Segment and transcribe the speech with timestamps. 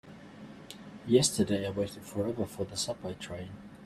[1.05, 3.49] Yesterday I waited forever for the subway train.